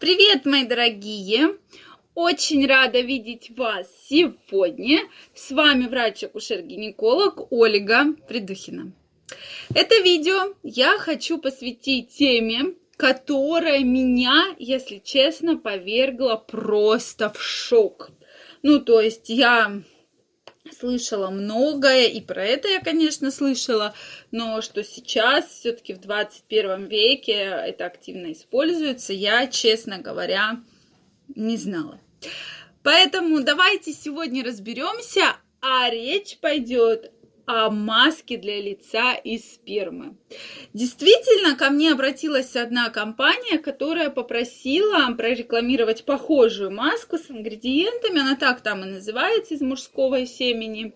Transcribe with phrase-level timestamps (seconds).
[0.00, 1.56] Привет, мои дорогие!
[2.14, 5.00] Очень рада видеть вас сегодня.
[5.34, 8.92] С вами врач-акушер-гинеколог Ольга Придухина.
[9.74, 18.12] Это видео я хочу посвятить теме, которая меня, если честно, повергла просто в шок.
[18.62, 19.82] Ну, то есть я
[20.78, 23.94] слышала многое, и про это я, конечно, слышала,
[24.30, 30.60] но что сейчас все-таки в 21 веке это активно используется, я, честно говоря,
[31.34, 32.00] не знала.
[32.82, 37.12] Поэтому давайте сегодня разберемся, а речь пойдет
[37.48, 40.16] о маске для лица из спермы.
[40.74, 48.60] Действительно, ко мне обратилась одна компания, которая попросила прорекламировать похожую маску с ингредиентами, она так
[48.60, 50.92] там и называется, из мужского семени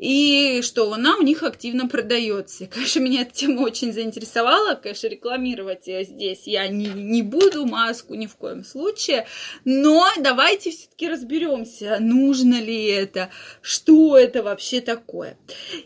[0.00, 2.66] и что она у них активно продается.
[2.66, 4.74] Конечно, меня эта тема очень заинтересовала.
[4.74, 9.26] Конечно, рекламировать здесь я не, не буду маску ни в коем случае.
[9.66, 13.28] Но давайте все-таки разберемся, нужно ли это,
[13.60, 15.36] что это вообще такое.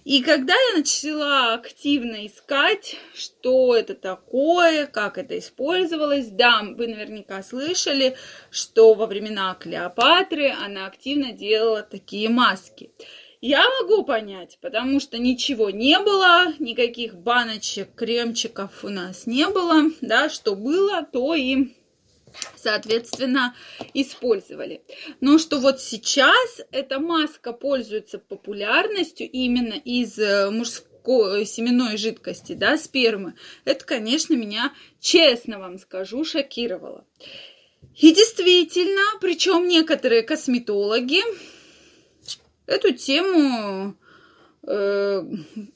[0.04, 7.42] И когда я начала активно искать, что это такое, как это использовалось, да, вы наверняка
[7.42, 8.16] слышали,
[8.52, 12.92] что во времена Клеопатры она активно делала такие маски.
[13.46, 19.90] Я могу понять, потому что ничего не было, никаких баночек, кремчиков у нас не было,
[20.00, 21.74] да, что было, то и
[22.56, 23.54] соответственно,
[23.92, 24.80] использовали.
[25.20, 32.78] Но что вот сейчас эта маска пользуется популярностью именно из э, мужской семенной жидкости, да,
[32.78, 33.34] спермы,
[33.66, 37.04] это, конечно, меня, честно вам скажу, шокировало.
[37.94, 41.20] И действительно, причем некоторые косметологи
[42.66, 43.96] эту тему,
[44.66, 45.22] э,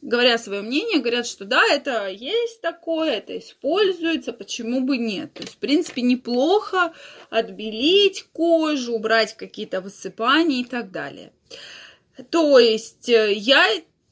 [0.03, 5.35] говоря свое мнение, говорят, что да, это есть такое, это используется, почему бы нет.
[5.35, 6.93] То есть, в принципе, неплохо
[7.31, 11.33] отбелить кожу, убрать какие-то высыпания и так далее.
[12.31, 13.65] То есть э, я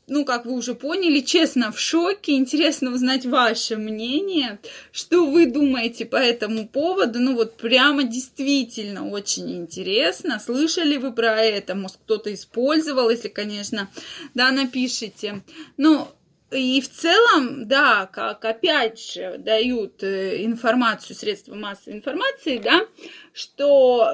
[0.09, 2.33] ну, как вы уже поняли, честно, в шоке.
[2.33, 4.61] Интересно узнать ваше мнение,
[4.93, 7.19] что вы думаете по этому поводу.
[7.19, 10.39] Ну, вот прямо действительно очень интересно.
[10.39, 11.75] Слышали вы про это?
[11.75, 13.89] Может, кто-то использовал, если, конечно,
[14.35, 15.43] да, напишите.
[15.77, 16.09] Ну,
[16.53, 22.87] и в целом, да, как опять же дают э, информацию, средства массовой информации, да,
[23.33, 24.09] что,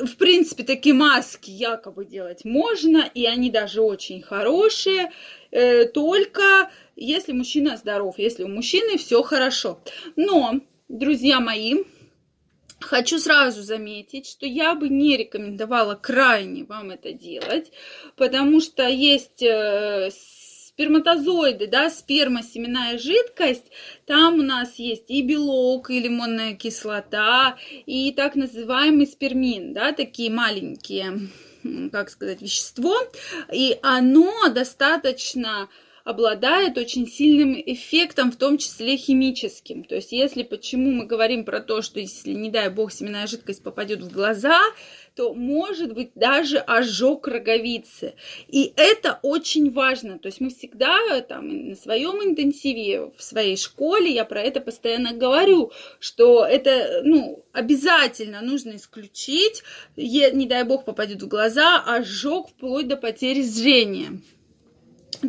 [0.00, 5.12] э, в принципе, такие маски якобы делать можно, и они даже очень хорошие,
[5.50, 9.80] э, только если мужчина здоров, если у мужчины все хорошо.
[10.16, 11.84] Но, друзья мои,
[12.80, 17.70] Хочу сразу заметить, что я бы не рекомендовала крайне вам это делать,
[18.16, 19.40] потому что есть
[20.74, 23.70] сперматозоиды, да, сперма, семенная жидкость,
[24.06, 30.30] там у нас есть и белок, и лимонная кислота, и так называемый спермин, да, такие
[30.30, 31.28] маленькие,
[31.92, 32.96] как сказать, вещество,
[33.52, 35.68] и оно достаточно
[36.04, 39.84] обладает очень сильным эффектом, в том числе химическим.
[39.84, 43.62] То есть, если почему мы говорим про то, что если, не дай бог, семенная жидкость
[43.62, 44.60] попадет в глаза,
[45.14, 48.14] то может быть даже ожог роговицы.
[48.48, 50.18] И это очень важно.
[50.18, 55.12] То есть мы всегда там на своем интенсиве в своей школе, я про это постоянно
[55.12, 59.62] говорю, что это ну, обязательно нужно исключить,
[59.96, 64.20] не дай бог попадет в глаза, ожог вплоть до потери зрения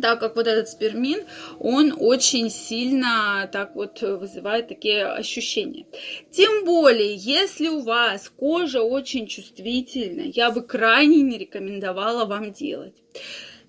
[0.00, 1.24] так как вот этот спермин,
[1.58, 5.86] он очень сильно так вот вызывает такие ощущения.
[6.30, 12.94] Тем более, если у вас кожа очень чувствительная, я бы крайне не рекомендовала вам делать.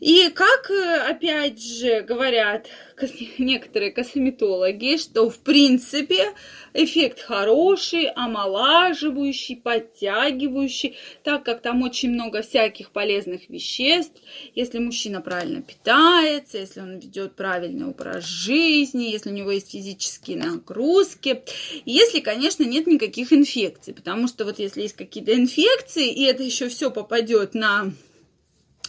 [0.02, 2.68] И как, э, опять же, говорят
[3.38, 6.34] некоторые косметологи, что в принципе
[6.74, 14.22] эффект хороший, омолаживающий, подтягивающий, так как там очень много всяких полезных веществ.
[14.54, 20.38] Если мужчина правильно питается, если он ведет правильный образ жизни, если у него есть физические
[20.38, 21.44] нагрузки,
[21.86, 26.68] если, конечно, нет никаких инфекций, потому что вот если есть какие-то инфекции, и это еще
[26.68, 27.94] все попадет на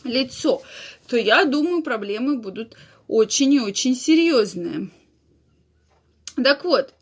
[0.04, 0.62] лицо,
[1.08, 2.76] то я думаю, проблемы будут
[3.08, 4.90] очень и очень серьезные.
[6.42, 6.92] Так вот,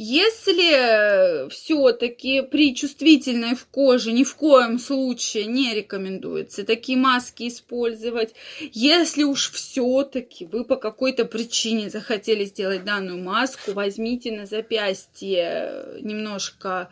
[0.00, 8.32] если все-таки при чувствительной в коже ни в коем случае не рекомендуется такие маски использовать,
[8.72, 16.90] если уж все-таки вы по какой-то причине захотели сделать данную маску, возьмите на запястье немножко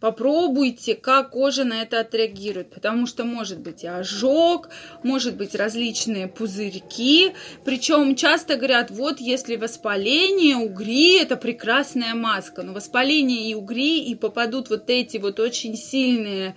[0.00, 4.68] Попробуйте, как кожа на это отреагирует, потому что может быть и ожог,
[5.02, 7.32] может быть различные пузырьки.
[7.64, 12.62] Причем часто говорят, вот если воспаление, угри, это прекрасная маска.
[12.62, 16.54] Но воспаление и угри, и попадут вот эти вот очень сильные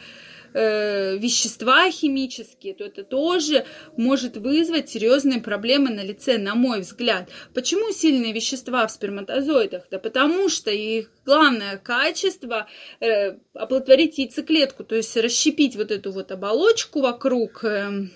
[0.53, 3.65] э, вещества химические, то это тоже
[3.97, 7.29] может вызвать серьезные проблемы на лице, на мой взгляд.
[7.53, 9.83] Почему сильные вещества в сперматозоидах?
[9.91, 12.67] Да потому что их главное качество
[12.99, 18.07] э, оплодотворить яйцеклетку, то есть расщепить вот эту вот оболочку вокруг э,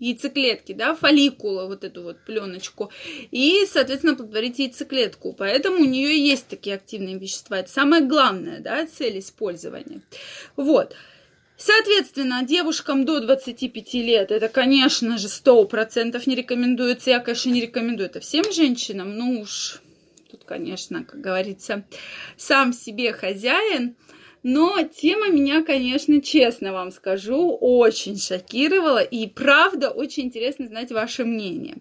[0.00, 2.90] яйцеклетки, да, фолликула, вот эту вот пленочку,
[3.30, 5.32] и, соответственно, плодотворить яйцеклетку.
[5.32, 7.60] Поэтому у нее есть такие активные вещества.
[7.60, 10.00] Это самое главное, да, цель использования.
[10.56, 10.96] Вот.
[11.56, 17.10] Соответственно, девушкам до 25 лет это, конечно же, 100% не рекомендуется.
[17.10, 19.14] Я, конечно, не рекомендую это всем женщинам.
[19.14, 19.82] Ну уж,
[20.30, 21.84] тут, конечно, как говорится,
[22.38, 23.94] сам себе хозяин.
[24.42, 29.02] Но тема меня, конечно, честно вам скажу, очень шокировала.
[29.02, 31.76] И правда, очень интересно знать ваше мнение.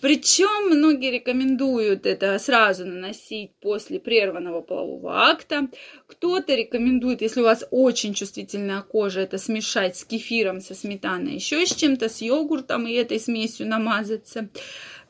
[0.00, 5.68] Причем многие рекомендуют это сразу наносить после прерванного полового акта.
[6.06, 11.64] Кто-то рекомендует, если у вас очень чувствительная кожа, это смешать с кефиром, со сметаной, еще
[11.64, 14.48] с чем-то, с йогуртом и этой смесью намазаться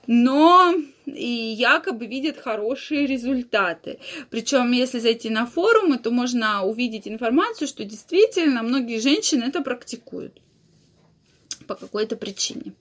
[0.06, 0.75] но
[1.06, 3.99] и якобы видят хорошие результаты.
[4.31, 10.41] Причем, если зайти на форумы, то можно увидеть информацию, что действительно многие женщины это практикуют
[11.67, 12.73] по какой-то причине.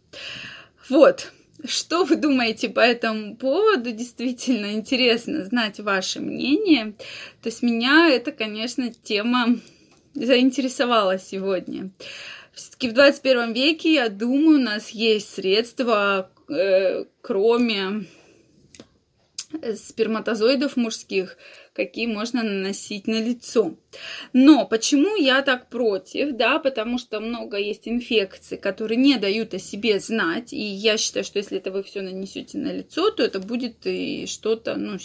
[0.90, 1.32] Вот.
[1.66, 3.92] Что вы думаете по этому поводу?
[3.92, 6.94] Действительно интересно знать ваше мнение.
[7.42, 9.60] То есть меня это, конечно, тема
[10.14, 11.92] заинтересовала сегодня.
[12.54, 18.06] Все-таки в 21 веке, я думаю, у нас есть средства, э, кроме
[19.76, 21.38] сперматозоидов мужских,
[21.74, 23.76] какие можно наносить на лицо.
[24.34, 26.36] Но почему я так против?
[26.36, 30.54] Да, потому что много есть инфекций, которые не дают о себе знать.
[30.54, 34.26] И я считаю, что если это вы все нанесете на лицо, то это будет и
[34.28, 34.98] что-то, ну,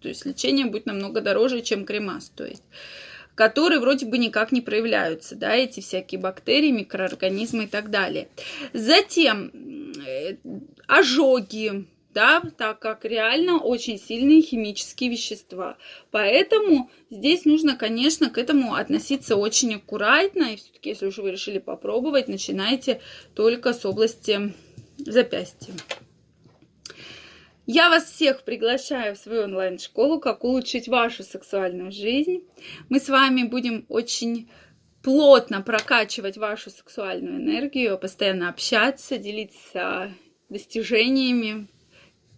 [0.00, 2.60] то есть лечение будет намного дороже, чем крема стоит
[3.34, 8.28] которые вроде бы никак не проявляются, да, эти всякие бактерии, микроорганизмы и так далее.
[8.72, 9.50] Затем
[10.06, 10.36] э,
[10.86, 15.76] ожоги, да, так как реально очень сильные химические вещества.
[16.10, 20.52] Поэтому здесь нужно, конечно, к этому относиться очень аккуратно.
[20.52, 23.00] И все-таки, если уже вы решили попробовать, начинайте
[23.34, 24.54] только с области
[24.98, 25.74] запястья.
[27.66, 32.46] Я вас всех приглашаю в свою онлайн-школу «Как улучшить вашу сексуальную жизнь».
[32.90, 34.50] Мы с вами будем очень
[35.02, 40.12] плотно прокачивать вашу сексуальную энергию, постоянно общаться, делиться
[40.50, 41.66] достижениями,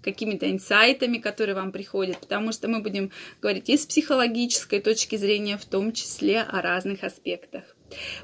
[0.01, 3.11] какими-то инсайтами, которые вам приходят, потому что мы будем
[3.43, 7.76] говорить и с психологической точки зрения, в том числе о разных аспектах.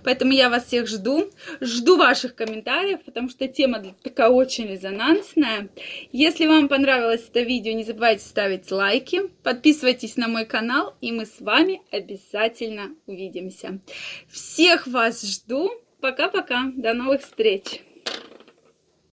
[0.05, 1.31] Поэтому я вас всех жду.
[1.61, 5.69] Жду ваших комментариев, потому что тема такая очень резонансная.
[6.13, 11.27] Если вам понравилось это видео, не забывайте ставить лайки, подписывайтесь на мой канал, и мы
[11.27, 13.81] с вами обязательно увидимся.
[14.29, 15.71] Всех вас жду.
[16.01, 16.73] Пока-пока.
[16.75, 17.83] До новых встреч.